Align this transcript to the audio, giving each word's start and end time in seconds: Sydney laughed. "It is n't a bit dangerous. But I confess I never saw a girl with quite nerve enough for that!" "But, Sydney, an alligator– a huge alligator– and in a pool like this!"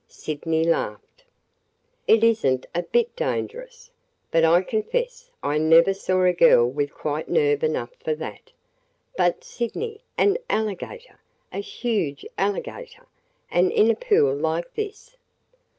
Sydney 0.07 0.63
laughed. 0.63 1.25
"It 2.07 2.23
is 2.23 2.43
n't 2.43 2.65
a 2.73 2.81
bit 2.81 3.15
dangerous. 3.15 3.91
But 4.31 4.43
I 4.43 4.63
confess 4.63 5.29
I 5.43 5.59
never 5.59 5.93
saw 5.93 6.23
a 6.23 6.33
girl 6.33 6.67
with 6.67 6.91
quite 6.91 7.29
nerve 7.29 7.63
enough 7.63 7.91
for 8.03 8.15
that!" 8.15 8.51
"But, 9.15 9.43
Sydney, 9.43 10.01
an 10.17 10.39
alligator– 10.49 11.19
a 11.53 11.59
huge 11.59 12.25
alligator– 12.35 13.05
and 13.51 13.71
in 13.71 13.91
a 13.91 13.95
pool 13.95 14.35
like 14.35 14.73
this!" 14.73 15.17